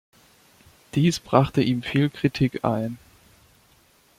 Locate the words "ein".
2.65-2.97